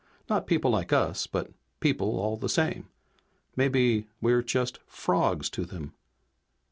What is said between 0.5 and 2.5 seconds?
like us, but people all the